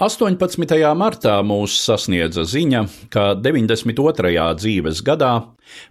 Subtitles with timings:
[0.00, 0.78] 18.
[0.96, 4.30] martā mūs sasniedza ziņa, ka 92.
[4.56, 5.32] dzīves gadā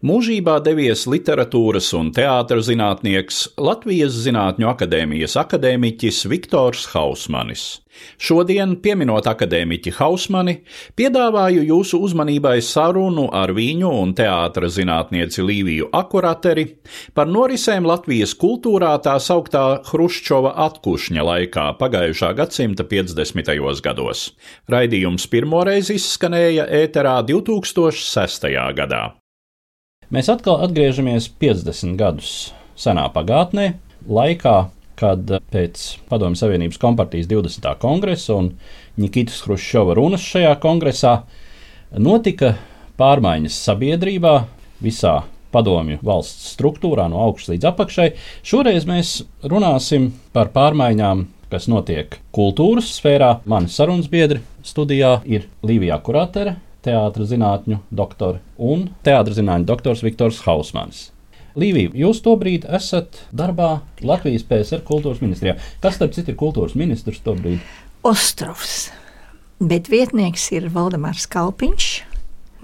[0.02, 7.68] mūžībā devies literatūras un teātras zinātnieks Latvijas Zinātņu akadēmijas akadēmiķis Viktors Hausmanis.
[8.22, 10.60] Šodien, pieminot akadēmiķi Hausmani,
[10.96, 16.66] piedāvāju jūsu uzmanībai sarunu ar viņu un teātras zinātnieci Līviju Akurateri
[17.18, 23.52] par norisēm Latvijas kultūrā tā sauktā Hruščova atkušņa laikā pagājušā gadsimta 50.
[23.84, 23.99] gados.
[24.70, 28.50] Raidījums pirmoreiz izskanēja ēterā 2006.
[28.78, 29.04] gadā.
[30.10, 32.34] Mēs atkal atgriežamies 50 gadus
[32.80, 33.74] senā pagātnē,
[34.10, 34.58] laikā,
[35.00, 37.68] kad pēc Padomju Savienības kompartijas 20.
[37.80, 38.54] kongresa un
[39.00, 41.14] Nikitas Hruščova runas šajā kongresā
[41.96, 42.56] notika
[43.00, 44.34] pārmaiņas sabiedrībā
[44.84, 45.22] visā
[45.54, 48.10] padomju valsts struktūrā, no augšas līdz apakšai.
[48.46, 49.14] Šoreiz mēs
[49.50, 53.40] runāsim par pārmaiņām, kas notiek kultūras sfērā.
[53.50, 60.44] Mani sarunas biedri studijā ir Līvija Kuratere, teātris zinātņu doktore un teātris zinātņu doktors Viktors
[60.46, 61.10] Hausmans.
[61.60, 65.58] Līvija, jūs tobrīd esat darbā Latvijas PSR kultūras ministrijā.
[65.84, 67.64] Kas, starp citu, ir kultūras ministrs tobrīd?
[68.06, 68.92] Ostrovs.
[69.60, 71.88] Bet vietnieks ir Valdemārs Kalpiņš.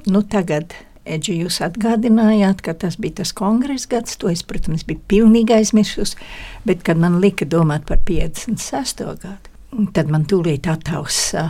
[0.07, 4.17] Nu, tagad, Edži, jūs atgādinājāt, ka tas bija tas kongresa gads.
[4.21, 6.17] To es, protams, biju pilnīgi aizmirsusi.
[6.65, 9.05] Bet, kad man lika domāt par 56.
[9.21, 9.51] gadu,
[9.93, 11.49] tad man tūlīt attausa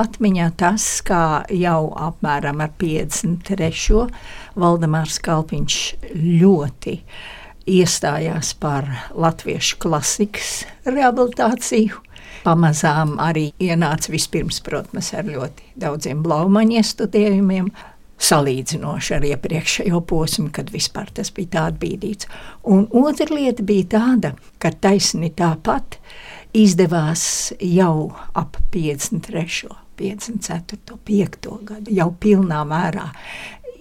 [0.00, 4.06] atmiņā tas, kā jau apmēram ar 53.
[4.56, 5.78] Valdemārs Kalpiņš
[6.14, 6.98] ļoti
[7.74, 12.00] iestājās par latviešu klasikas rehabilitāciju.
[12.44, 17.70] Pamazām arī ienāca vispirms, protams, ar ļoti daudziem blaumaņu iestudējumiem,
[18.20, 22.28] salīdzinoši ar iepriekšējo posmu, kad vispār tas bija tā atbīdīts.
[22.70, 25.98] Un otra lieta bija tāda, ka taisni tāpat
[26.54, 29.72] izdevās jau ap 53.
[29.94, 30.98] 54.
[31.06, 31.50] 5.
[31.68, 33.10] gadu, jau pilnā mērā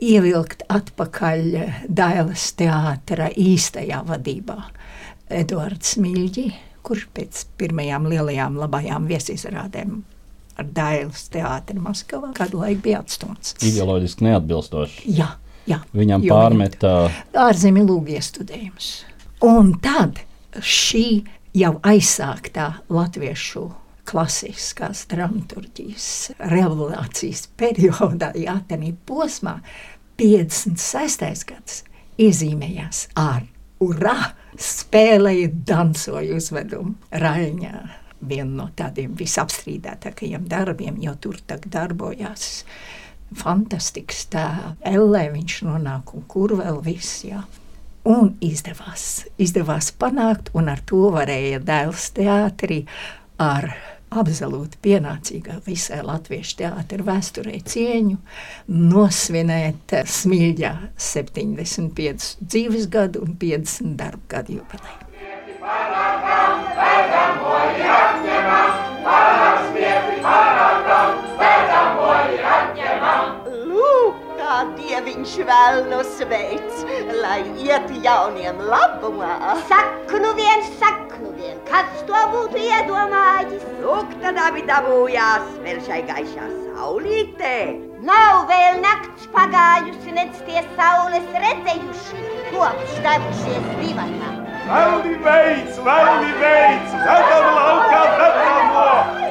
[0.04, 1.44] ievilkt atpakaļ
[1.88, 4.60] Dailas teātra īstajā vadībā.
[5.34, 6.50] Eduards Smilģi,
[6.86, 10.02] kurš pēc pirmajām lielajām labajām viesizrādēm
[10.60, 13.56] ar Dailas teātri Maskavā kādu laiku bija atstumts.
[13.66, 15.06] Ideoloģiski neatbilstoši.
[15.18, 15.30] Jā,
[15.70, 15.80] jā.
[15.96, 16.94] Viņam jo pārmeta
[17.46, 18.92] ārzemju lūgu iestudējums.
[19.44, 20.22] Un tad
[20.62, 21.08] šī
[21.58, 23.68] jau aizsāktā latviešu
[24.08, 26.08] klasiskās dramaturgijas
[26.52, 29.58] revolūcijas periodā, jā, tādā posmā,
[30.20, 31.48] 56.
[31.50, 31.82] gads
[32.22, 33.48] iezīmējās ar
[33.84, 34.18] urā,
[34.60, 38.03] spēlēju, dansoju uzvedumu Raņā.
[38.30, 42.64] Viena no tādiem visapstrīdētākajiem darbiem, jo tur darbojās
[43.38, 44.46] fantastisks tā
[44.86, 47.44] Ellē viņš nonāk un kur vēl viss, jā.
[48.04, 52.82] Un izdevās, izdevās panākt, un ar to varēja dēls teātrī
[53.40, 53.70] ar
[54.14, 58.20] absolūti pienācīgā visai latviešu teātra vēsturē cieņu
[58.92, 65.13] nosvinēt Smilģā 75 dzīves gadu un 50 darba gadu jubileju.
[75.34, 76.84] Dieviņš vēl no sveic,
[77.22, 79.58] lai iet jauniem labumā.
[79.68, 83.64] Saku nu vien, saku nu vien, kas to būtu iedomājis?
[83.82, 86.46] Lūk, tad abi dabūjās vēl šai gaišā
[86.76, 87.80] saulītē.
[88.04, 92.22] Nav vēl nakts pagājusi, nec tie saules redzējuši,
[92.52, 94.30] kopš devušies divatā.
[94.68, 98.86] Valdi beidz, valdi beidz, vedam laukā, vedamo!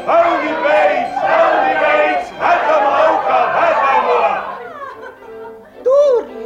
[0.09, 3.82] Valdi beidz, valdi beidz, vedam laukā, vedamo!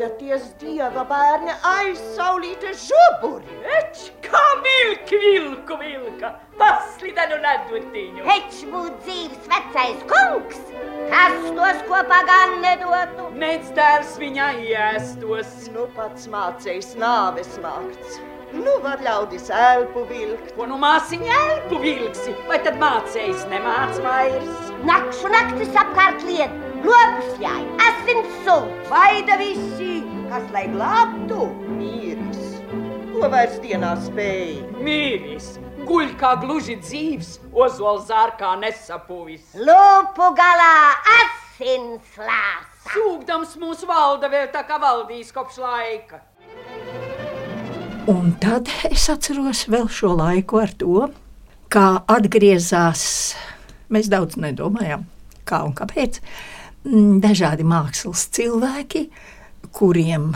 [0.07, 3.57] Turieties, dieva bērni, aizsaulīte žuburi!
[3.75, 6.31] Eč, kā vilki vilku vilka,
[6.61, 8.23] paslidenu nedurtiņu.
[8.29, 10.61] Heč būt dzīves vecais kungs,
[11.11, 13.33] kas tos kopā gan nedotu.
[13.35, 15.67] Nec dēls viņā iestos.
[15.75, 18.21] Nu pats mācējs nāves mākts.
[18.55, 20.55] Nu var ļaudis elpu vilkt.
[20.55, 24.71] Ko nu māsiņa elpu vilksi, vai tad mācējs nemāc vairs?
[24.87, 26.23] Nakšu naktis apkārt
[26.87, 28.91] liet, Lopusjai, asins sūds.
[28.91, 32.61] Vaida visi, kas lai glābtu mīris.
[33.13, 34.61] Ko vairs dienā spēj?
[34.85, 35.57] Mīris,
[35.89, 39.55] guļ kā gluži dzīves, ozols ārkā nesapuvis.
[39.57, 42.73] Lupu galā asins lās.
[42.93, 46.21] Sūkdams mūsu valda vēl tā kā valdīs kopš laika.
[48.07, 51.09] Un tad es atceros vēl šo laiku ar to,
[51.73, 53.35] kā atgriezās.
[53.91, 55.03] Mēs daudz nedomājām,
[55.47, 56.21] kā un kāpēc.
[56.87, 59.09] Mm, Dažādi mākslas cilvēki,
[59.75, 60.29] kuriem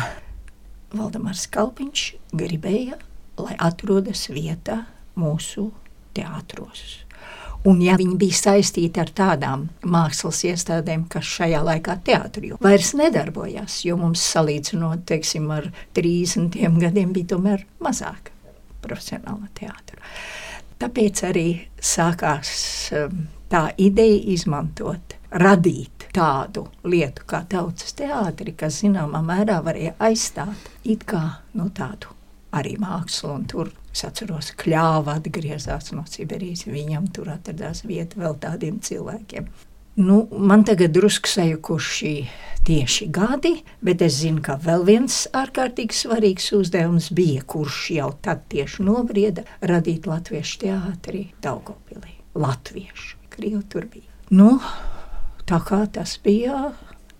[0.91, 2.99] Valdemārs Kalpiņš gribēja,
[3.39, 4.81] lai atrodas vietā
[5.21, 5.69] mūsu
[6.17, 7.05] teātros.
[7.71, 13.83] Un, ja viņi bija saistīti ar tādām mākslas iestādēm, kas šajā laikā teātrī vairs nedarbojās,
[13.87, 18.33] jo mums salīdzinot teiksim, ar 30 gadiem bija tomēr mazāk
[18.83, 20.03] profesionāla teātra.
[20.81, 22.51] Tāpēc arī sākās
[22.97, 30.71] um, tā ideja izmantot, radīt tādu lietu kā tautas teātri, kas zināmā mērā varēja aizstāt
[30.85, 31.23] it kā
[31.55, 32.15] no tādu
[32.57, 33.37] arī mākslu.
[33.51, 36.67] Tur es atceros, ka kļāva atgriezās no Sibīrijas.
[36.71, 39.51] Viņam tur atradās vieta vēl tādiem cilvēkiem.
[40.01, 42.13] Nu, man tagad drusku sajukuši
[42.65, 43.53] tieši gadi,
[43.85, 49.45] bet es zinu, ka vēl viens ārkārtīgi svarīgs uzdevums bija, kurš jau tad tieši nobrieda
[49.67, 52.15] radīt latviešu teātrī Daugopilī.
[52.39, 54.07] Latviešu, Krievu tur bija.
[54.31, 54.55] Nu,
[55.51, 56.71] tā kā tas bija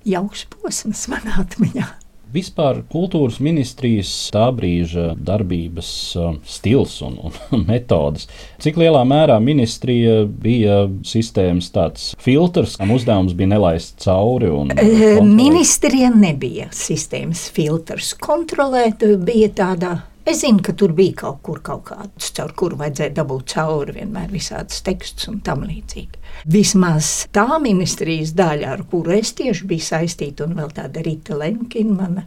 [0.07, 1.89] jauks posms manā atmiņā.
[2.31, 8.29] Vispār kultūras ministrijas tā brīža darbības uh, stils un, un metodas.
[8.63, 14.53] Cik lielā mērā ministrija bija sistēmas tāds filtrs, kam uzdevums bija nelaist cauri?
[14.79, 18.15] Eh, Ministrija nebija sistēmas filtrs.
[18.23, 19.97] Kontrolēt bija tāda.
[20.29, 24.29] Es zinu, ka tur bija kaut kur kaut kāds, caur kuru vajadzēja dabūt cauri vienmēr
[24.33, 26.21] visādas tekstus un tam līdzīgi.
[26.53, 31.97] Vismaz tā ministrijas daļa, ar kuru es tieši biju saistīta, un vēl tāda Rīta Lenkina,
[32.03, 32.27] mana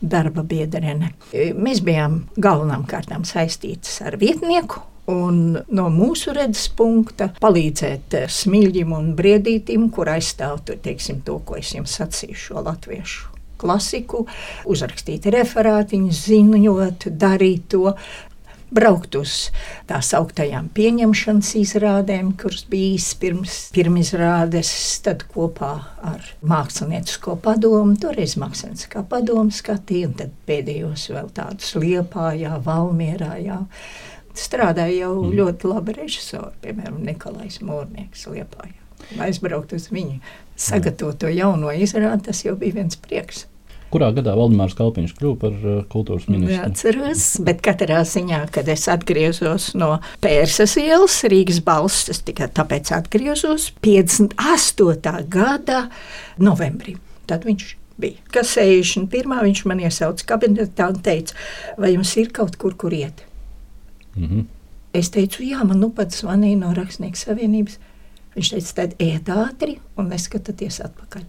[0.00, 1.12] darba biedrene.
[1.32, 4.86] Mēs bijām galvenām kārtām saistītas ar vietnieku.
[5.10, 11.74] Un no mūsu redzes punkta palīdzēt smilģim un briedītim, kur aizstāv teiksim, to, ko es
[11.74, 13.31] jums sacīju, šo latviešu
[13.62, 14.26] klasiku,
[14.68, 17.96] uzrakstīt referātiņus, ziņot, darīt to.
[18.72, 19.50] Braukt uz
[19.84, 24.70] tā sauktajām pieņemšanas izrādēm, kuras bija īsi pirms pirmizrādes,
[25.04, 25.74] tad kopā
[26.08, 33.60] ar Māksliniecisko padomu, toreiz Mākslinieciskā padoma skatīja, un tad pēdējos vēl tādus Liepājā, Valmierā, jā.
[34.32, 35.36] Strādāja jau mm.
[35.36, 38.78] ļoti labi režisori, piemēram, Nikolais Mūrnieks Liepājā.
[39.20, 40.22] Aizbraukt uz viņu
[40.56, 43.44] sagatavoto jauno izrādi, tas jau bija viens prieks.
[43.92, 46.54] Kurā gadā Valdemārs Kalpiņš kļuva par uh, kultūras ministru?
[46.62, 52.92] Neatceros, bet katrā ziņā, kad es atgriezos no Pērsas ielas, Rīgas balss, es tikai tāpēc
[52.96, 55.12] atgriezos 58.
[55.32, 55.82] gada
[56.40, 56.96] novembrī.
[57.28, 57.66] Tad viņš
[58.00, 58.24] bija.
[58.32, 59.36] Kas 61.
[59.44, 61.36] viņš man iesauca kabinetā un teica,
[61.76, 63.26] vai jums ir kaut kur, kur iet?
[64.16, 64.48] Mm -hmm.
[64.92, 67.78] Es teicu, jā, man nu pat zvanīja no Rakstnieku savienības.
[68.36, 71.22] Viņš teica, tad iet ātri un neskatieties atpakaļ.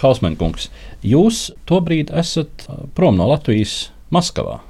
[0.00, 0.70] Hausmankungs,
[1.06, 2.66] jūs tobrīd esat
[2.96, 4.60] prom no Latvijas Maskavā.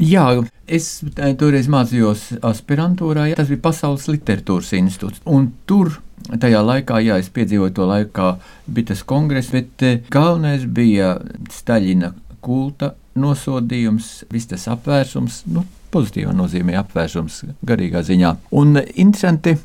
[0.00, 0.24] Jā,
[0.64, 1.02] es
[1.36, 3.26] toreiz mācījos aspirantūrā.
[3.28, 5.20] Jā, tas bija Pasaules literatūras institūts.
[5.68, 5.98] Tur
[6.40, 8.30] tajā laikā, jā, es piedzīvoju to laiku, kā
[8.64, 11.18] bija tas kongress, bet galvenais bija
[11.52, 18.36] Staļina kulta nosodījums, viss tas apvērsums, nu, pozitīvā nozīmē apvērsums garīgā ziņā.
[18.56, 19.58] Un interesanti.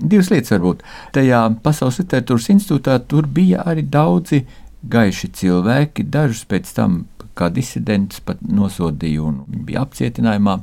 [0.00, 0.82] Divas lietas varbūt.
[1.14, 4.42] Tajā Pasaules literatūras institūtā tur bija arī daudzi
[4.82, 7.02] gaiši cilvēki, dažus pēc tam
[7.38, 10.56] kā disidents pat nosodīja un viņi bija apcietinājumā.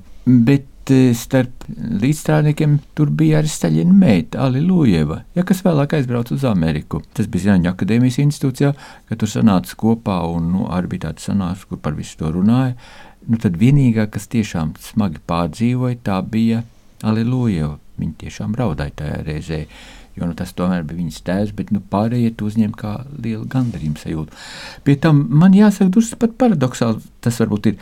[0.50, 1.66] Bet eh, starp
[2.04, 7.02] līdzstrādniekiem tur bija arī Staļina meita, Alilujeva, ja, kas vēlāk aizbrauca uz Ameriku.
[7.18, 8.74] Tas bija Zāņu akadēmijas institūcijā,
[9.10, 12.76] ka tur sanāca kopā un nu, arī bija tāds sanāks, kur par visu to runāja.
[13.30, 16.64] Nu, tad vienīgā, kas tiešām smagi pārdzīvoja, tā bija
[17.06, 17.78] Alilujeva.
[18.00, 19.63] Viņa tiešām raudāja tajā reizē.
[20.18, 24.01] Jo nu, tas tomēr bija viņas tēvs, bet nu, pārējie to uzņēma kā lielu gandarījumu
[24.01, 24.39] sajūtu.
[24.84, 27.77] Pie tam man jāsaka, drusku pat paradoxāli tas varbūt ir.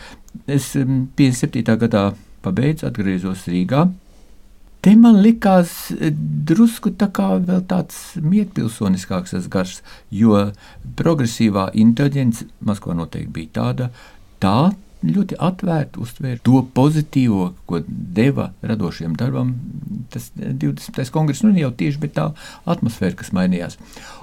[0.46, 1.64] Es um, 57.
[1.82, 2.04] gadā
[2.46, 3.88] pabeidzu, atgriezos Rīgā.
[4.86, 6.12] Te man likās eh,
[6.48, 9.80] drusku tā kā vēl tāds mierpilsoniskāks tas gars,
[10.14, 10.38] jo
[11.00, 13.90] progresīvā inteliģence Maskavā noteikti bija tāda,
[14.44, 14.60] tā
[15.06, 19.54] ļoti atvērti uztvēra to pozitīvo, ko deva radošiem darbam.
[20.14, 21.02] Tas 20.
[21.14, 22.28] kongress nu jau tieši bija tā
[22.70, 23.78] atmosfēra, kas mainījās.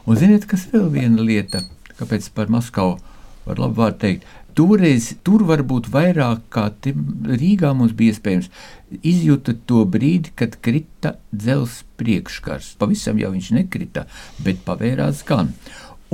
[0.06, 1.62] Un ziniet, kas vēl viena lieta,
[1.98, 2.98] kāpēc par Maskavu
[3.44, 4.32] var labi vārdu teikt.
[4.54, 8.50] Toreiz tur varbūt vairāk kā Rīgā mums bija iespējams
[9.02, 12.76] izjūta to brīdi, kad krita dzelzs priekškars.
[12.78, 14.06] Pavisam jau viņš nekrita,
[14.46, 15.50] bet pavērās gan.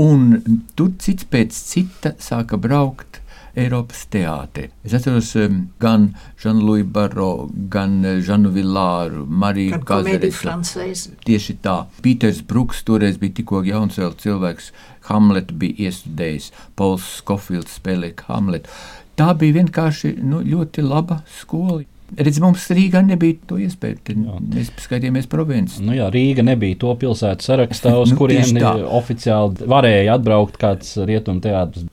[0.01, 0.41] Un
[0.79, 3.21] tur cits pēc cita sāka braukt
[3.59, 4.69] Eiropas teātrī.
[4.87, 6.11] Es atceros um, gan
[6.43, 7.31] Žanu-Luiju Baro,
[7.73, 11.15] gan Žanu Villāru, Mariju Kazeresu.
[11.27, 11.77] Tieši tā.
[12.05, 14.71] Pīters Bruks toreiz bija tikko jauns vēl cilvēks.
[15.11, 18.71] Hamlet bija iestudējis, Pols Skofilds spēlēja Hamletu.
[19.19, 21.83] Tā bija vienkārši nu, ļoti laba skola.
[22.19, 24.17] Redz, mums Rīgā nebija to iespēju.
[24.51, 25.79] Mēs skatījāmies provinces.
[25.85, 28.59] Nu jā, Rīga nebija to pilsētu sarakstā, uz nu, kuriem
[28.99, 31.87] oficiāli varēja atbraukt kāds rietumteātris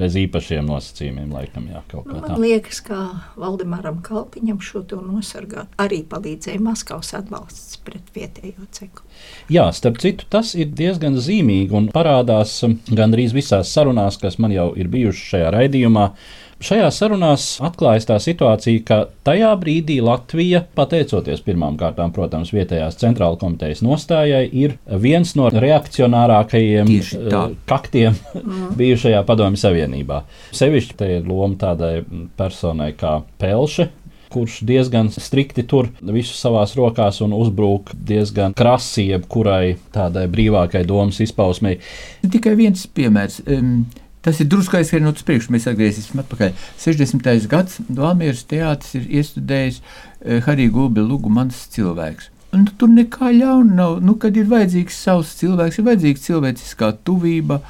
[0.00, 1.28] bez īpašiem nosacījumiem.
[1.34, 3.02] Laikam, jā, nu, man liekas, ka
[3.38, 9.04] Valdemaram Kalpiņam šo to nosargāt arī palīdzēja Maskavas atbalsts pret vietējo ceku.
[9.52, 14.70] Jā, starp citu, tas ir diezgan zīmīgi un parādās gandrīz visās sarunās, kas man jau
[14.78, 16.10] ir bijušas šajā raidījumā.
[16.58, 18.96] Šajā sarunās atklājas tā situācija, ka
[19.26, 26.90] tajā brīdī Latvija, pateicoties pirmām kārtām, protams, vietējās centrāla komitejas nostājai, ir viens no reakcionārākajiem
[26.90, 27.36] uh,
[27.70, 28.72] kaktiem mm.
[28.80, 30.24] bijušajā Padomju Savienībā.
[30.58, 31.92] Sevišķi te ir loma tādai
[32.40, 33.86] personai kā Pelše,
[34.34, 41.22] kurš diezgan strikti tur visu savās rokās un uzbrūk diezgan krasi jebkurai tādai brīvākai domas
[41.22, 41.78] izpausmei.
[42.26, 43.40] Tikai viens piemērs.
[43.46, 43.86] Um,
[44.28, 46.50] Tas ir drusku aizskrējot uz priekšu, mēs atgriezīsimies atpakaļ.
[46.82, 47.46] 60.
[47.48, 52.28] gads Valmieras teātris ir iestudējis uh, Harija Gulbi Lugu mans cilvēks.
[52.52, 53.96] Un nu, tur nekā ļauna nav.
[54.04, 57.62] Nu, kad ir vajadzīgs savs cilvēks, ir vajadzīga cilvēciskā tuvība.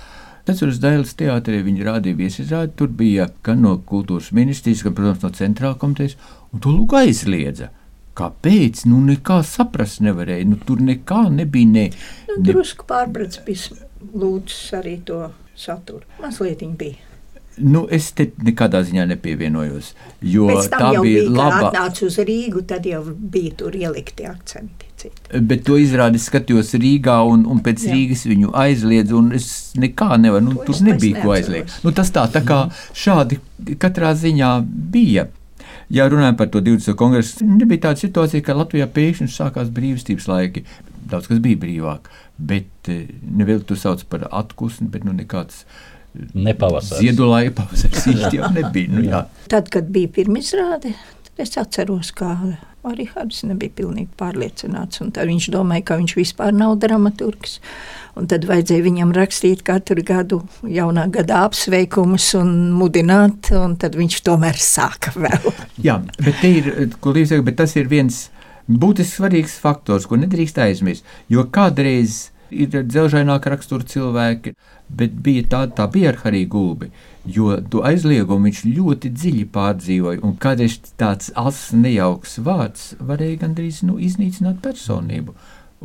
[0.51, 2.75] Atceros, Dailas teātrī viņi rādīja viesizrādi.
[2.75, 6.19] Tur bija gan no kultūras ministrijas, gan, protams, no centrāla komitejas,
[6.51, 7.71] un to lūgu aizliedza.
[8.19, 8.83] Kāpēc?
[8.91, 10.51] Nu, nekā saprast nevarēja.
[10.51, 11.75] Nu, tur nekā nebija.
[11.79, 11.91] Ne,
[12.27, 12.49] nu, ne...
[12.51, 13.79] Drusku pārprats bija
[14.11, 16.07] lūdzis arī to saturu.
[16.23, 17.05] Mazliet viņa bija.
[17.59, 19.93] Nu, es te nekādā ziņā nepievienojos.
[20.23, 21.57] Jo tā bija, bija laba.
[21.57, 24.87] Kad atnācu uz Rīgu, tad jau bija tur ielikti akcenti.
[24.99, 25.41] Citi.
[25.47, 27.95] Bet to izrādi skatījos Rīgā, un, un pēc Jā.
[27.95, 29.49] Rīgas viņu aizliedz, un es
[29.79, 30.49] nekā nevaru.
[30.49, 31.77] Nu, tur nebija ko aizliegt.
[31.87, 32.65] Nu, tas tā, tā kā
[32.99, 33.39] šādi
[33.79, 35.29] katrā ziņā bija.
[35.95, 36.99] Ja runājam par to 20.
[37.01, 40.65] kongresu, nebija tāda situācija, ka Latvijā pēkšņi sākās brīvstības laiki.
[41.09, 45.65] Daudz kas bija brīvāk, bet eh, nevienu to sauc par atpūsni, bet nu nekāds.
[46.15, 47.03] Eh, Nepavasars.
[47.03, 48.95] Ziedolāja pavasaris īsti jau nebija.
[48.95, 49.23] Nu, jā.
[49.53, 50.95] Tad, kad bija pirmizrāde,
[51.39, 52.35] es atceros, kā
[52.89, 55.03] arī Hārdis nebija pilnīgi pārliecināts.
[55.03, 57.59] Viņš domāja, ka viņš vispār nav dramaturgs.
[58.19, 64.19] Un tad vajadzēja viņam rakstīt katru gadu jaunā gada apsveikumus un mudināt, un tad viņš
[64.27, 65.53] tomēr sāka vēl.
[65.85, 66.73] Jā, bet, ir,
[67.05, 68.27] līdzēk, bet tas ir viens
[68.69, 71.07] būtisks svarīgs faktors, ko nedrīkst aizmirst.
[71.33, 74.55] Jo kādreiz ir dzelžaināka rakstura cilvēki,
[74.89, 76.91] bet bija tāda, tā bija ar Hariju Gulbi.
[77.29, 83.83] Jo to aizliegumu viņš ļoti dziļi pārdzīvoja, un kādreiz tāds asins, nejauks vārds varēja gandrīz
[83.85, 85.37] nu, iznīcināt personību.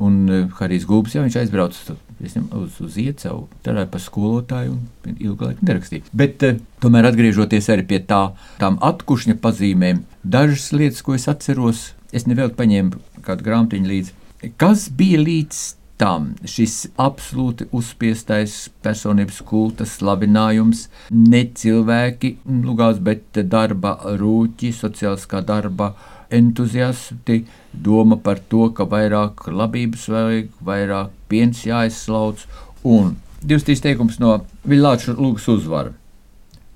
[0.03, 5.45] Un uh, Harijs Gulbis, ja viņš aizbrauca uz, uz Iecevu, strādāja par skolotāju un ilgu
[5.45, 6.07] laiku nerakstīja.
[6.17, 8.23] Bet uh, tomēr atgriežoties arī pie tā,
[8.57, 14.19] tām atkušņa pazīmēm, dažas lietas, ko es atceros, es nevēlu paņēmu kādu grāmatiņu līdzi.
[14.59, 15.61] Kas bija līdz
[16.01, 25.93] tam šis absolūti uzspiestais personības kulta slavinājums, ne cilvēki, lugās, bet darba rūķi, sociāliskā darba
[26.33, 27.43] entuziasti,
[27.73, 32.41] doma par to, ka vairāk labības vajag, vairāk piens jāizslauc,
[32.83, 35.93] un divas trīs teikums no Villāča lūgas uzvara.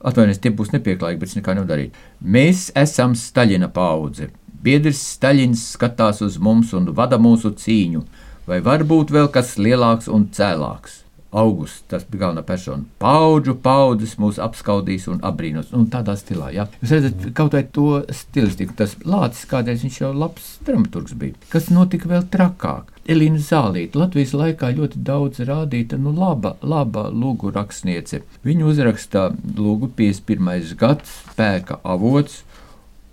[0.08, 1.96] Atvainojiet, tie būs nepieklājīgi, bet es nekā nevaru darīt.
[2.22, 4.29] Mēs esam Staļina paudze.
[4.63, 8.05] Biedrs Staļins skatās uz mums un vada mūsu cīņu,
[8.49, 11.03] vai var būt vēl kas lielāks un cēlāks?
[11.37, 12.85] Augusts, tas bija galvenā persona.
[13.03, 15.73] Paudžu paudzes mūs apskaudīs un apbrīnos.
[15.75, 16.65] Un tādā stilā, jā.
[16.79, 21.35] Jūs redzat, kaut vai to stilistiku, tas lācis kādreiz viņš jau labs dramaturgs bija.
[21.51, 22.93] Kas notika vēl trakāk?
[23.11, 28.23] Elīna Zālīte, Latvijas laikā ļoti daudz rādīta, nu laba, laba lūgu rakstniece.
[28.47, 30.75] Viņa uzraksta lūgu 51.
[30.79, 32.41] gads, spēka avots,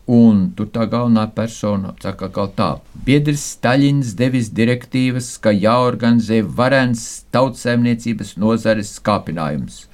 [0.04, 2.68] Un tur tā galvenā persona saka, ka tā
[3.06, 9.86] biedrs Staļins devis direktīvas, ka jāorganizē varens tautsēmniecības nozares kāpinājums.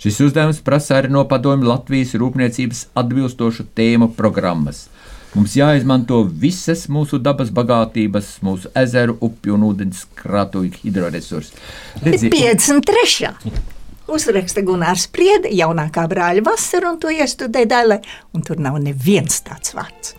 [0.00, 4.86] Šis uzdevums prasa arī no padomju Latvijas rūpniecības atbilstošu tēmu programmas.
[5.34, 11.58] Mums jāizmanto visas mūsu dabas bagātības, mūsu ezeru, upju un ūdens krātuvi hidroresursi.
[12.06, 13.76] Redzi, 53
[14.08, 18.00] uzraksta Gunārs Spriede, jaunākā brāļa vasara, un to iestudē daļai,
[18.34, 20.14] un tur nav neviens tāds vārds.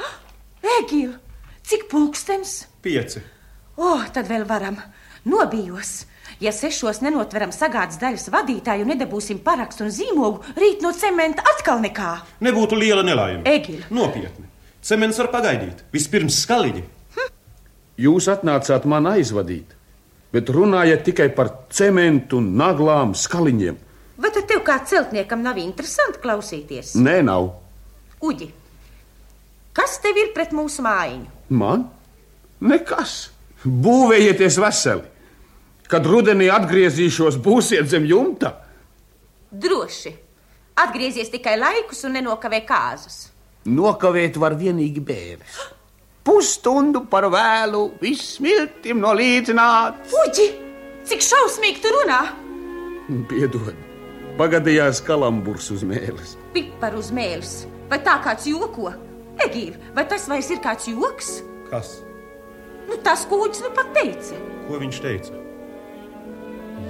[0.78, 1.12] Egīl,
[1.66, 2.66] cik pulkstens?
[2.82, 3.20] Pieci.
[3.80, 4.76] O, oh, tad vēl varam.
[5.28, 6.09] Nobijos.
[6.40, 11.82] Ja sešos nenotveram sagādas daļas vadītāju un nedabūsim parakstu un zīmogu, rīt no cementa atkal
[11.84, 12.14] nekā.
[12.40, 13.42] Nebūtu liela nelaime.
[13.44, 13.82] Egil.
[13.92, 14.46] Nopietni.
[14.80, 15.82] Cements var pagaidīt.
[15.92, 16.86] Vispirms skaliņi.
[18.00, 19.74] Jūs atnācāt man aizvadīt,
[20.32, 23.76] bet runājat tikai par cementu, naglām, skaliņiem.
[24.20, 26.94] Vai tad tev kā celtniekam nav interesanti klausīties?
[26.96, 27.50] Nē, nav.
[28.24, 28.48] Uģi,
[29.76, 31.28] kas tev ir pret mūsu mājiņu?
[31.60, 31.84] Man?
[32.64, 33.26] Nekas.
[33.60, 35.09] Būvējieties veseli.
[35.90, 38.54] Kad rudenī atgriezīšos, būsiet zem jumta.
[39.50, 40.12] Droši.
[40.78, 43.24] Atgriezies tikai laikus un nenokavē kāzus.
[43.66, 45.58] Nokavēt var vienīgi bērns.
[46.24, 49.98] Pusstundu par vēlu, viss smiltim no līdzināt.
[50.22, 50.46] Uģi,
[51.10, 52.20] cik šausmīgi tu runā!
[53.26, 53.74] Piedod,
[54.38, 56.36] pagadījās kalamburs uz mēles.
[56.54, 57.64] Pipar uz mēles.
[57.90, 58.92] Vai tā kāds joko?
[59.42, 61.40] Egīvi, vai tas vairs ir kāds joks?
[61.72, 61.96] Kas?
[62.86, 64.38] Nu, tas kūģis nu pat teica.
[64.68, 65.39] Ko viņš teica?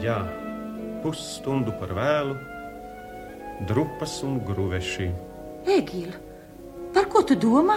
[0.00, 0.16] Jā,
[1.02, 2.37] pusstundu par vēlu,
[3.69, 5.11] drupas un gruveši.
[5.69, 6.16] Egīla,
[6.95, 7.76] par ko tu domā?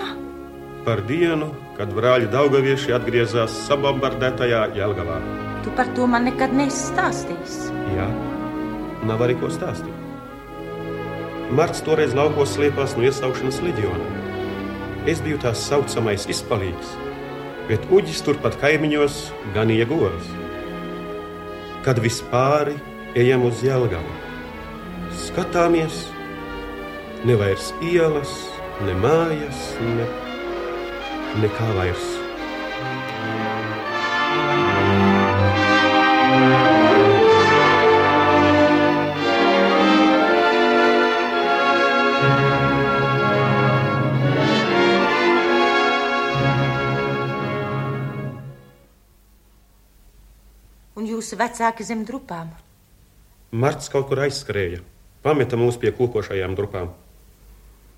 [0.86, 5.18] Par dienu, kad brāļi Daugavieši atgriezās sabombardētajā Jelgavā.
[5.65, 7.58] Tu par to man nekad neesi stāstījis.
[7.98, 8.08] Jā,
[9.08, 9.92] nav arī ko stāstīt.
[11.51, 14.08] Marts toreiz laukos slēpās no iesaukšanas leģionā.
[15.12, 16.96] Es biju tās saucamais izpalīgs,
[17.68, 19.20] bet uģis turpat kaimiņos
[19.60, 20.32] ganīja govs.
[21.84, 22.70] Kad vispār
[23.20, 24.13] ejam uz Jelgavu,
[25.25, 26.06] skatāmies,
[27.28, 28.32] ne vairs ielas,
[28.88, 30.08] ne mājas, ne,
[31.44, 32.23] nekā vairs.
[50.93, 52.51] Un jūsu vecāki zem drupām?
[53.53, 54.83] Marts kaut kur aizskrēja,
[55.25, 56.91] pameta mūs pie kokošajām drupām.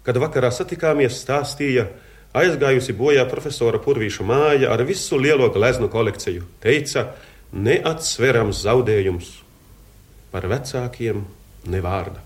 [0.08, 1.90] Kad vakarā satikāmies, stāstīja,
[2.36, 6.46] aizgājusi bojā profesora Purvīša māja ar visu lielo gleznu kolekciju.
[6.64, 7.10] Teica,
[7.52, 9.32] neatsverams zaudējums.
[10.32, 11.24] Par vecākiem
[11.72, 12.24] ne vārda.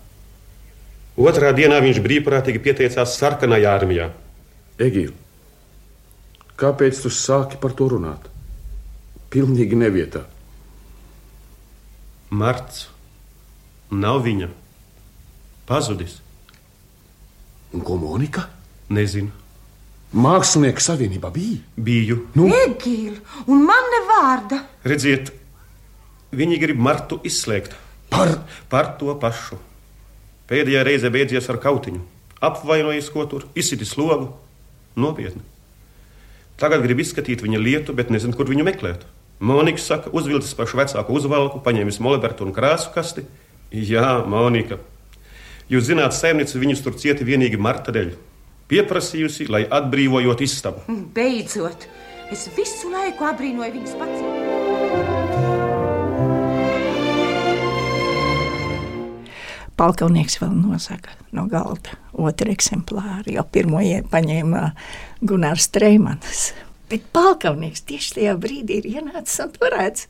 [1.20, 4.12] Otrā dienā viņš brīvprātīgi pieteicās sarkanajā armijā.
[4.80, 5.12] Egīl,
[6.62, 8.30] kāpēc tu sāki par to runāt?
[9.34, 10.24] Pilnīgi nevietā.
[12.30, 12.88] Marts
[13.90, 14.50] nav viņa.
[15.70, 16.20] Pazudis.
[17.74, 18.46] Un ko Monika?
[18.94, 19.34] Nezinu.
[20.14, 21.60] Mākslinieks savienībā bija.
[21.78, 22.24] Biju.
[22.38, 22.48] Nu?
[22.54, 24.62] Egīla, un man ne vārda.
[24.86, 25.30] Redziet,
[26.34, 27.76] viņi grib Martu izslēgt.
[28.10, 28.40] Par?
[28.70, 29.60] Par to pašu.
[30.50, 32.02] Pēdējā reize beidzies ar kautiņu.
[32.42, 34.32] Apvainojis, ko tur, izsitis logu.
[34.98, 35.44] Nopietni.
[36.60, 39.06] Tagad grib izskatīt viņa lietu, bet nezinu, kur viņu meklēt.
[39.40, 43.24] Monika saka, uzvilcis pašu vecāku uzvalku, paņēmis molbertu un krāsu kasti.
[43.72, 44.82] Jā, Monika.
[45.72, 48.12] Jūs zināt, saimniece viņus tur cieta vienīgi Marta dēļ.
[48.70, 50.84] Pieprasījusi, lai atbrīvojot istabu.
[51.16, 51.88] Beidzot,
[52.34, 54.50] es visu laiku abrīnoju viņas pacietību.
[59.80, 63.80] Palkaunieks vēl nozaga no galda otru eksemplāru, jo pirmo
[64.12, 64.72] paņēma
[65.24, 66.50] Gunārs Streimans.
[66.90, 70.08] Bet palkaunieks tieši tajā brīdī ir ienācis un turēts.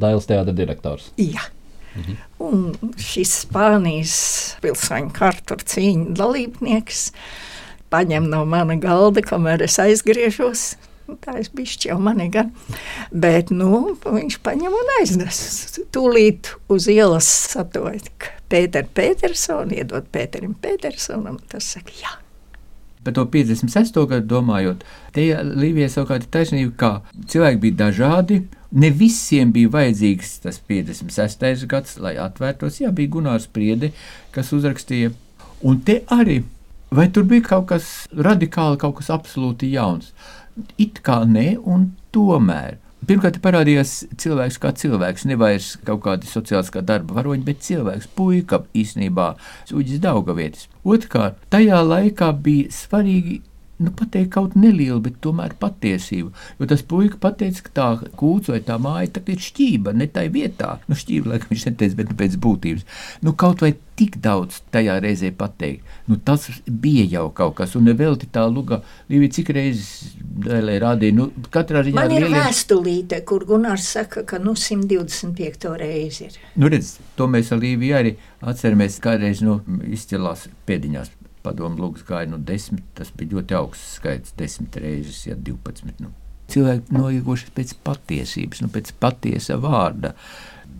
[0.00, 1.10] Dailas teātra direktors.
[1.20, 1.42] Jā.
[1.98, 2.18] Mhm.
[2.46, 4.14] Un šis Spānijas
[4.62, 7.08] pilsoņu kartur cīņu dalībnieks
[7.90, 10.74] paņem no mana galda, kamēr es aizgriežos.
[11.10, 12.52] Nu, Tā es biju jau mani gan.
[13.10, 15.40] Bet nu, viņš paņem un aiznes.
[15.90, 21.40] Tūlīt uz ielas saprotu, ka Pēteru Petersonu iedod Pēterim Petersonam.
[21.50, 22.14] Tas saka, jā.
[23.04, 23.96] Par to 56.
[24.10, 24.82] gadu domājot,
[25.16, 28.42] te Līvijai savukārt ir taisnība, ka cilvēki bija dažādi.
[28.70, 31.64] Ne visiem bija vajadzīgs tas 56.
[31.70, 32.78] gads, lai atvērtos.
[32.82, 33.90] Jā, bija Gunārs Priede,
[34.36, 35.14] kas uzrakstīja.
[35.66, 36.42] Un te arī,
[36.92, 40.12] vai tur bija kaut kas radikāli, kaut kas absolūti jauns?
[40.76, 42.76] It kā nē, un tomēr.
[43.08, 49.30] Pirmkārt, parādījās cilvēks kā cilvēks, nevis kaut kāda sociālā darba varoņa, bet cilvēks, puika īstenībā,
[49.72, 50.68] Uģis Daugavietis.
[50.84, 53.40] Otrkārt, tajā laikā bija svarīgi
[53.80, 56.32] nu, pateikt kaut nelielu, bet tomēr patiesību.
[56.60, 57.88] Jo tas puika pateica, ka tā
[58.20, 60.76] kūts vai tā māja tā ir šķība, ne tā vietā.
[60.88, 62.86] Nu, šķība, laikam viņš neteica, bet nu, pēc būtības.
[63.24, 67.84] Nu, kaut vai tik daudz tajā reizē pateikt, nu, tas bija jau kaut kas, un
[67.90, 68.80] nevelti tā luga,
[69.12, 70.14] Līvija, cik reizes
[70.46, 71.98] dēlē rādīja, nu, katrā ziņā.
[71.98, 72.38] Man ir lieliem...
[72.38, 75.68] vēstulīte, kur Gunārs saka, ka nu 125.
[75.80, 76.40] reizi ir.
[76.56, 79.60] Nu, redz, to mēs ar Līviju arī atceramies, kādreiz nu,
[79.92, 85.36] izcēlās pēdiņās padomu lūgas gāja no desmit, tas bija ļoti augsts skaits, desmit reizes, ja
[85.36, 85.94] 12.
[86.02, 86.12] Nu.
[86.50, 90.14] Cilvēki noieguši pēc patiesības, nu, pēc patiesa vārda.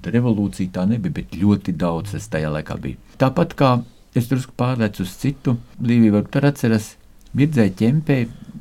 [0.01, 2.97] revolūcija tā nebija, bet ļoti daudz tas tajā laikā bija.
[3.21, 3.71] Tāpat kā
[4.17, 6.95] es drusku pārlieku uz citu, Līvija varbūt atceras,
[7.37, 8.17] Mirdzēja ķempē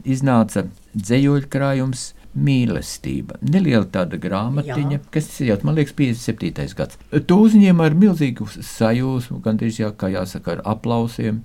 [0.06, 3.40] iznāca dzējoļu krājums mīlestība.
[3.42, 5.02] Neliela tāda grāmatiņa, Jā.
[5.14, 6.76] kas jau, man liekas, 57.
[6.78, 7.00] gads.
[7.10, 11.42] To uzņēma ar milzīgu sajūsmu, gandrīz jā, kā jāsaka, ar aplausiem.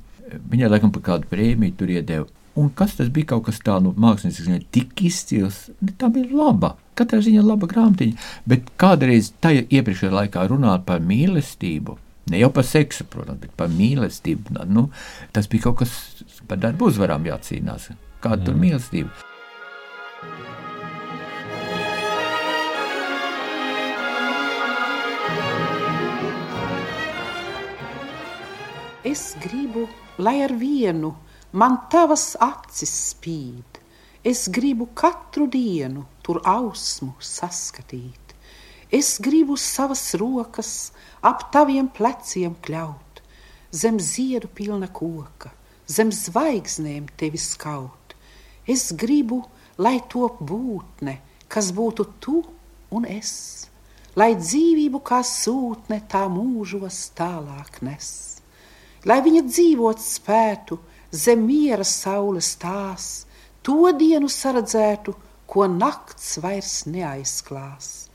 [0.50, 2.26] Viņai laikam par kādu prēmiju tur iedeva.
[2.54, 3.32] Un kas tas bija?
[3.32, 5.64] Kaut kas tāds no mākslinieces ziņā, tik izcils.
[5.98, 6.74] Tā bija laba.
[6.94, 8.28] Katrā ziņā laba grāmatiņa.
[8.46, 11.98] Bet kādreiz tajā iepriekšējā laikā runāt par mīlestību.
[12.30, 14.54] Ne jau par seksu, protams, bet par mīlestību.
[14.70, 14.88] Nu,
[15.34, 15.92] tas bija kaut kas
[16.48, 17.90] par darbu uzvarām jācīnās.
[18.24, 18.46] Kāda mm.
[18.46, 19.10] tur mīlestība?
[29.04, 29.84] Es gribu,
[30.18, 31.14] lai ar vienu
[31.52, 33.80] man tavas acis spīd.
[34.24, 38.32] Es gribu katru dienu tur ausmu saskatīt.
[38.94, 43.20] Es gribu savas rokas ap taviem pleciem kļaut,
[43.74, 45.50] zem ziedu pilna koka,
[45.90, 48.14] zem zvaigznēm tevi skaut.
[48.66, 49.42] Es gribu,
[49.76, 52.38] lai top būtne, kas būtu tu
[52.94, 53.32] un es,
[54.16, 58.08] lai dzīvību kā sūtne tā mūžos tālāk nes,
[59.08, 60.78] lai viņa dzīvot spētu,
[61.12, 63.26] zem miera saules tās,
[63.62, 65.14] to dienu saredzētu,
[65.46, 68.08] ko nakts vairs neaizklās.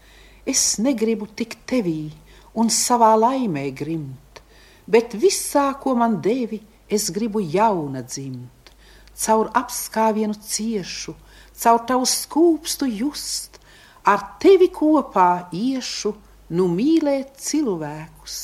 [0.49, 2.09] Es negribu tik tevī
[2.57, 4.41] un savā laimē grimt,
[4.89, 8.73] bet visā, ko man devi, es gribu jauna dzimt.
[9.19, 11.13] Caur apskāvienu ciešu,
[11.53, 13.59] caur tavu skūpstu just,
[14.07, 16.15] ar tevi kopā iešu,
[16.55, 18.39] nu mīlēt cilvēkus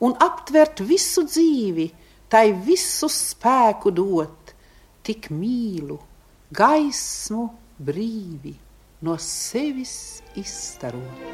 [0.00, 1.90] un aptvert visu dzīvi,
[2.30, 4.54] tai visu spēku dot,
[5.04, 5.98] tik mīlu,
[6.54, 7.48] gaismu
[7.80, 8.54] brīvi
[9.04, 11.28] no sevis izstarot.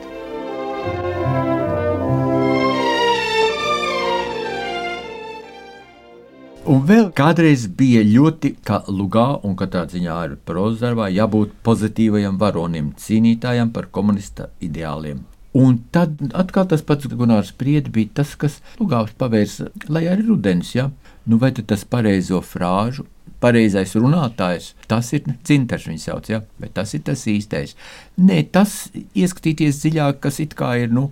[6.66, 12.90] Un vēl kādreiz bija ļoti, kā Lugā un katrā ziņā ar prozarbā, jābūt pozitīvajam varonim,
[12.98, 15.22] cīnītājam par komunista ideāliem.
[15.56, 20.74] Un tad atkal tas pats Gunārs Priedi bija tas, kas Lugāvs pavērsa, lai arī rudens,
[20.76, 20.90] ja?
[21.26, 23.06] Nu, vai tas pareizo frāžu,
[23.40, 26.42] pareizais runātājs, tas ir cintars, viņš sauc, ja?
[26.60, 27.76] Bet tas ir tas īstais.
[28.20, 31.08] Nē, tas ieskatīties dziļāk, kas it kā ir, nu,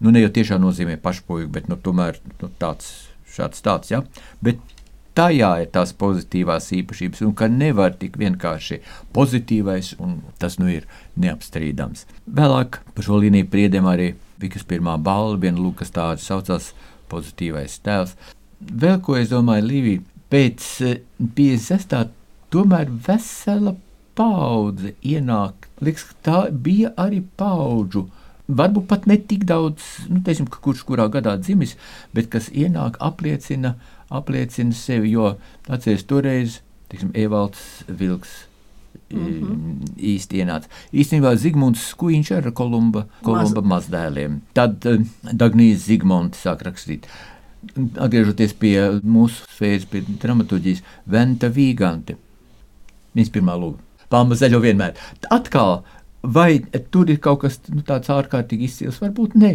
[0.00, 2.90] nu ne jau tiešām nozīmē pašpoju, bet, nu, tomēr, nu, tāds,
[3.36, 4.04] šāds tāds, ja?
[4.44, 4.62] Bet
[5.14, 8.80] tajā ir tās pozitīvās īpašības, un ka nevar tik vienkārši
[9.14, 10.88] pozitīvais, un tas nu ir
[11.20, 12.06] neapstrīdams.
[12.26, 16.72] Vēlāk par šo līniju priedēm arī Vikas pirmā balva, viena lūkas tāda saucās
[17.08, 18.16] pozitīvais tēls.
[18.60, 20.66] Vēl ko es domāju, Līvija, pēc
[21.38, 21.94] 56.
[21.94, 22.10] Eh,
[22.52, 23.76] tomēr vesela
[24.18, 25.70] paudze ienāk.
[25.80, 28.08] Liekas, tā bija arī paudžu
[28.48, 31.76] varbūt pat ne tik daudz, nu, teiksim, kurš kurā gadā dzimis,
[32.16, 33.74] bet kas ienāk, apliecina,
[34.14, 35.12] apliecina sevi.
[35.14, 35.34] Jo
[35.68, 36.58] atcerieties, toreiz
[36.92, 38.44] teiksim, Evalds Vilks.
[39.12, 39.94] Mm -hmm.
[39.98, 40.70] īsti ienāca.
[40.92, 43.88] Īstenībā Zigmunds Skuiņš ar Kolumba, Kolumba Maz.
[43.88, 44.40] mazdēliem.
[44.54, 47.06] Tad uh, Dagnijas Zigmunds sāk rakstīt.
[47.76, 52.16] Atgriežoties pie mūsu sfēras, pie dramaturģijas, Venta Vīgante.
[53.14, 53.78] Viņas pirmā lūga.
[54.08, 54.94] Palma zaļo vienmēr.
[55.30, 55.82] Atkal
[56.24, 58.96] Vai tur ir kaut kas nu, tāds ārkārtīgi izcils?
[59.02, 59.50] Varbūt nē,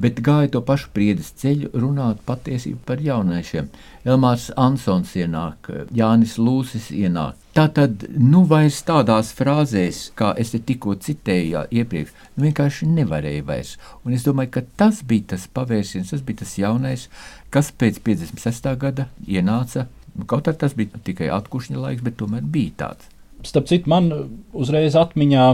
[0.00, 3.66] bet gāja to pašu priedes ceļu, runāt patiesību par jauniešiem.
[4.08, 7.36] Elmārs Ansons ienāk, Jānis Lūsis ienāk.
[7.56, 12.88] Tā tad, nu, vairs tādās frāzēs, kā es te tikko citēju jā, iepriekš, nu, vienkārši
[12.94, 13.74] nevarēja vairs.
[14.04, 17.10] Un es domāju, ka tas bija tas pavērsiens, tas bija tas jaunais,
[17.52, 18.72] kas pēc 56.
[18.80, 19.84] gada ienāca.
[20.16, 23.12] Nu, kaut arī tas bija tikai atkušņa laiks, bet tomēr bija tāds.
[23.46, 24.08] Starp citu, man
[24.56, 25.44] uzreiz atmiņā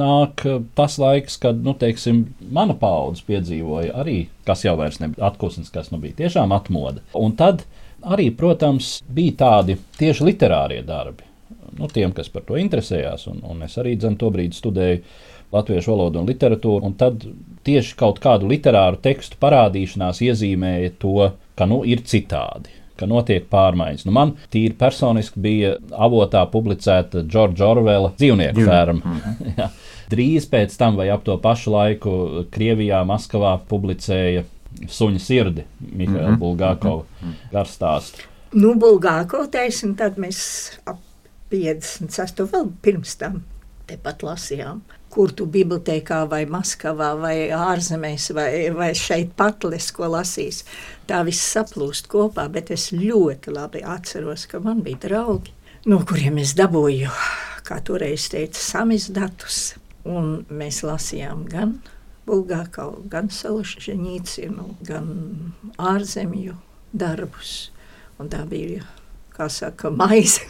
[0.00, 0.44] nāk
[0.76, 5.88] tas laiks, kad, nu, teiksim, mana paudze piedzīvoja arī, kas jau vairs nebija atklāsmes, kas
[5.94, 7.00] nu bija tiešām atmoda.
[7.16, 7.64] Un tad
[8.02, 11.26] arī, protams, bija tādi tieši literārie darbi.
[11.78, 15.02] Nu, tiem, kas par to interesējās, un, un es arī dzem, to brīdi studēju
[15.54, 17.24] latviešu valodu un literatūru, un tad
[17.66, 24.06] tieši kaut kādu literāru tekstu parādīšanās iezīmēja to, ka nu, ir citādi ka notiek pārmaiņas.
[24.08, 29.00] Nu, man tīri personiski bija avotā publicēta Džordža Orvela dzīvnieku ferma.
[29.10, 29.68] Mm -hmm.
[30.10, 32.10] Drīz pēc tam, vai ap to pašu laiku,
[32.50, 34.42] Krievijā, Maskavā publicēja
[34.88, 36.38] suņa sirdi Mihaila mm -hmm.
[36.38, 37.52] Bulgākova mm -hmm.
[37.52, 38.26] garstāstu.
[38.52, 40.98] Nu, Bulgāko taisn, tad mēs ap
[41.50, 42.46] 56.
[42.52, 43.42] vēl pirms tam
[43.86, 44.80] tepat lasījām
[45.10, 50.62] kur tu bibliotekā vai Maskavā vai ārzemēs vai, vai šeit patles, ko lasīs.
[51.10, 55.54] Tā viss saplūst kopā, bet es ļoti labi atceros, ka man bija draugi,
[55.90, 57.10] no kuriem es dabūju,
[57.66, 59.62] kā toreiz teica, samizdatus,
[60.08, 61.80] un mēs lasījām gan
[62.30, 65.08] Bulgākau, gan Salašņīcinu, gan
[65.80, 66.54] ārzemju
[66.92, 67.70] darbus.
[68.20, 68.84] Un tā bija,
[69.34, 70.44] kā saka, maize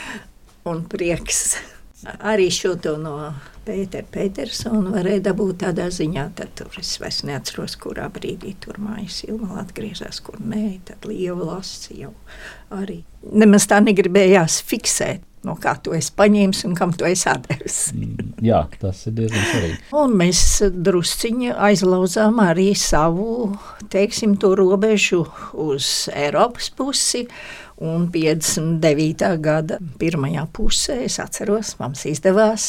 [0.70, 1.58] un prieks.
[2.02, 3.14] Arī šo to no
[3.62, 9.20] Pētera Petersona varēja dabūt tādā ziņā, tad tur es vairs neatceros, kurā brīdī tur mājas
[9.28, 12.10] ilma atgriezās, kur nē, tad liela lasa jau
[12.74, 13.04] arī.
[13.30, 15.22] Nemaz tā negribējās fiksēt.
[15.46, 17.70] No kā to es paņēmu un kam to es atdevu.
[18.42, 19.76] Jā, tas ir diezgan svarīgi.
[19.94, 20.40] Un mēs
[20.74, 23.52] drusciņi aizlauzām arī savu,
[23.92, 25.20] teiksim, to robežu
[25.62, 27.28] uz Eiropas pusi.
[27.82, 29.28] Un 59.
[29.42, 32.64] gada pirmajā pusē, es atceros, mums izdevās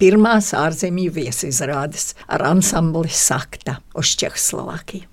[0.00, 5.08] pirmās ārzemju viesizrādes ar ansambli Sakta uz Čehoslovākiju.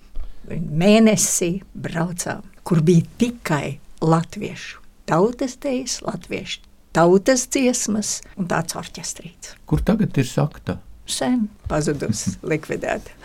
[0.52, 4.80] Mēnesī braucām, kur bija tikai latviešu
[5.12, 9.56] tautas dejas, latviešu tautas dziesmas un tāds orķestrīts.
[9.70, 10.78] Kur tagad ir sakta?
[11.10, 13.18] Sen pazudusi, likvidēta.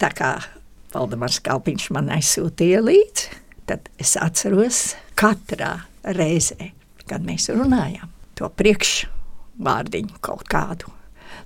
[0.00, 0.34] Tā kā
[0.94, 5.76] Valdemārs Kalpiņš man aizsūtīja līdzi, tad es atceros katrā
[6.16, 6.72] reizē,
[7.06, 10.90] kad mēs runājām to priekšvārdiņu kaut kādu.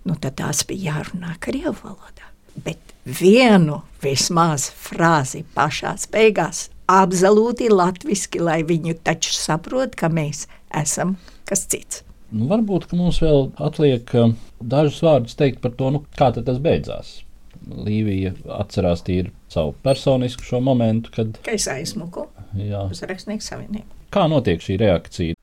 [0.04, 2.28] Nu, tad tās bija jārunā krievu valodā.
[2.54, 11.16] Bet vienu vismaz frāzi pašā beigās absolūti latviski, lai viņu taču saprot, ka mēs esam
[11.48, 12.02] kas cits.
[12.34, 17.20] Nu, varbūt mums vēl atliek uh, dažus vārdus teikt par to, nu, kā tas beidzās.
[17.64, 21.38] Līvija atcerās tīri savu personisku šo momentu, kad.
[21.46, 22.26] Ka es aizmuku
[22.58, 23.86] uz rakstnieku savienību.
[24.12, 25.38] Kā notiek šī reakcija?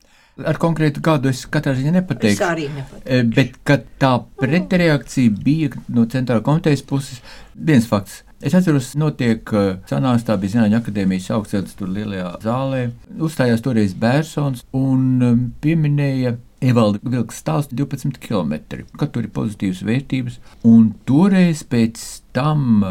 [0.48, 2.38] Ar konkrētu gadu es katrā ziņā nepateikšu.
[2.38, 3.32] Es arī nepateikšu.
[3.36, 7.20] Bet, kad tā pretreakcija bija no centrāla komitejas puses,
[7.56, 8.22] viens fakts.
[8.42, 9.52] Es atceros, notiek
[9.90, 12.86] sanāks, tā bija Zinātņu akadēmijas augstceļš tur lielajā zālē.
[13.22, 20.36] Uzstājās toreiz Bērsons un pieminēja Evalda vilks stāstu 12 km, ka tur ir pozitīvas vērtības.
[20.70, 22.02] Un toreiz pēc
[22.38, 22.84] tam,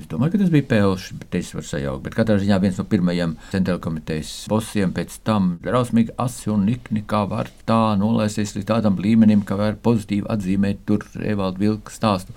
[0.00, 2.86] es domāju, ka tas bija Pēlšs, bet es varu sajaukt, bet katrā ziņā viens no
[2.88, 8.70] pirmajiem centrāla komitejas bosiem pēc tam drausmīgi asi un nikni, kā var tā nolaisties līdz
[8.72, 12.36] tādam līmenim, ka var pozitīvi atzīmēt tur Evalda vilka stāstu.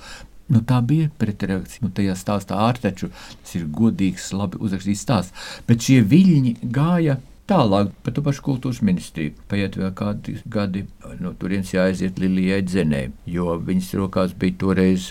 [0.51, 1.85] Nu, tā bija pretreakcija.
[1.85, 5.51] Nu, tajā stāstā ārtaču tas ir godīgs, labi uzrakstīts stāsts.
[5.67, 9.33] Bet šie viļņi gāja Tālāk par to pašu kultūras ministriju.
[9.51, 10.85] Paiet vēl kādi gadi,
[11.19, 15.09] no turienes jāaiziet Lilijai Dzenē, jo viņas rokās bija toreiz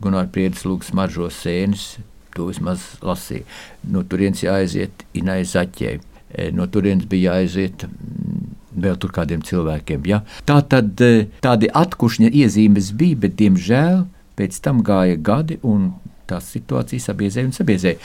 [0.00, 1.98] Gunārs Priedes lūgs maržo sēnes,
[2.32, 3.44] to vismaz lasīja.
[3.92, 6.00] No turienes jāaiziet Inai Zaķei.
[6.56, 7.84] No turienes bija jāaiziet
[8.72, 10.08] vēl tur kādiem cilvēkiem.
[10.08, 10.22] Ja?
[10.48, 10.96] Tā tad
[11.44, 14.06] tādi atkušņa iezīmes bija, bet diemžēl
[14.36, 15.92] pēc tam gāja gadi un
[16.30, 18.00] tās situācijas sabiezēja un sabiezēja.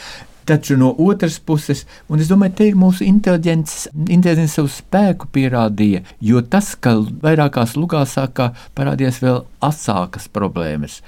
[0.46, 6.02] Taču no otras puses, un es domāju, te ir mūsu inteliģents, inteliģents savu spēku pierādīja,
[6.18, 10.98] jo tas, ka vairākās lugās sākā parādījās vēl asākas problēmas.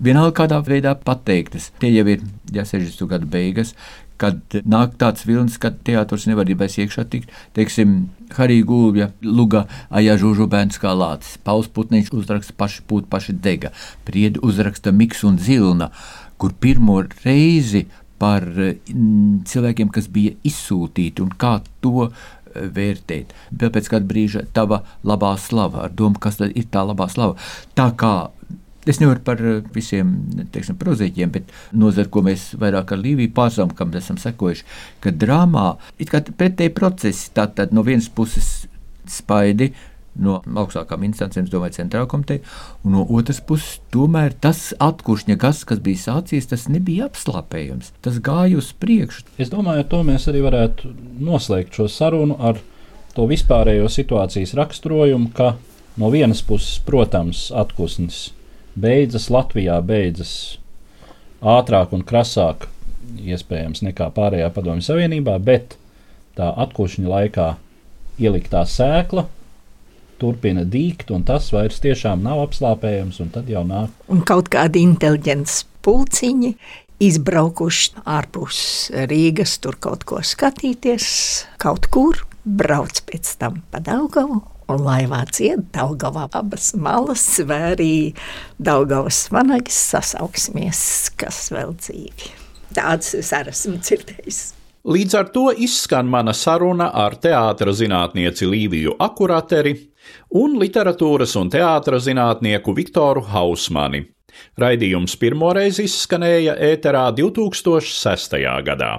[0.00, 2.24] Vienalga kādā veidā pateiktas, tie jau ir
[2.56, 3.04] ja 60.
[3.10, 3.74] gadu beigas,
[4.20, 7.32] kad nāk tāds vilnis, ka teātris nevar vairs iekšā tikt.
[7.56, 13.36] Teiksim, Harija Gulbja, Luga, Aja Žužu bērns kā lācis, Pauls Putniņš uzraksta paši pūt, paši
[13.36, 13.72] dega,
[14.04, 15.90] Priedi uzraksta Miks un Zilna,
[16.40, 17.86] kur pirmo reizi
[18.20, 22.10] par mm, cilvēkiem, kas bija izsūtīti un kā to
[22.54, 23.32] vērtēt.
[23.56, 27.38] Vēl pēc kāda brīža tava labā slava, ar domu, kas tad ir tā labā slava.
[27.78, 28.14] Tā kā
[28.88, 29.40] Es nevaru par
[29.74, 30.14] visiem
[30.54, 34.64] teiksim, prozīķiem, bet nozara, ko mēs vairāk ar Līviju pārstāvam, kam esam sekojuši,
[35.04, 37.28] ka drāmā ir pretēji procesi.
[37.36, 38.48] Tātad no vienas puses
[39.10, 39.74] spaidi,
[40.20, 42.42] no augstākām instancēm, domāju, centrāla komiteja,
[42.84, 47.92] un no otras puses, tomēr tas atkuršņa gas, kas bija sācies, tas nebija apslāpējams.
[48.04, 49.28] Tas gāja uz priekšu.
[49.40, 52.60] Es domāju, ar to mēs arī varētu noslēgt šo sarunu ar
[53.14, 55.54] to vispārējo situācijas raksturojumu, ka
[56.00, 58.30] no vienas puses, protams, atpūsnis
[58.74, 60.34] beidzas Latvijā, beidzas
[61.40, 62.68] ātrāk un krasāk,
[63.20, 65.76] iespējams, nekā pārējā Padomju Savienībā, bet
[66.38, 67.50] tā atpūšņa laikā
[68.20, 69.26] ieliktā sēkla
[70.20, 73.92] turpina dīgt, un tas vairs tiešām nav apslāpējams, un tad jau nāk.
[74.12, 76.54] Un kaut kādi inteliģenti pulciņi
[77.00, 78.60] izbraukuši ārpus
[79.08, 81.06] Rīgas, tur kaut ko skatīties,
[81.62, 84.42] kaut kur brauc pēc tam pa Daugavu.
[84.70, 88.12] Un laivā cieta Daugavā abas malas, arī
[88.62, 90.82] Daugavas vanagas sasauksimies,
[91.18, 92.30] kas vēl dzīvi.
[92.76, 94.40] Tāds es arī esmu dzirdējis.
[94.90, 99.74] Līdz ar to izskan mana saruna ar teātras zinātnieci Līviju Akurateri
[100.30, 104.06] un literatūras un teātras zinātnieku Viktoru Hausmani.
[104.60, 108.36] Raidījums pirmoreiz izskanēja ēterā 2006.
[108.66, 108.90] gadā.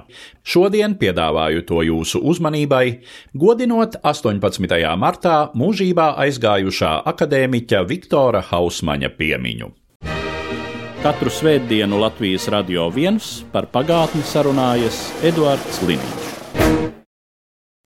[0.44, 3.02] Šodien piedāvāju to jūsu uzmanībai,
[3.34, 4.82] godinot 18.
[5.00, 9.72] martā mūžībā aizgājušā akadēmiķa Viktora Hausmaņa piemiņu.
[11.02, 16.31] Katru svētdienu Latvijas radio viens par pagātni sarunājas Eduards Liniņš.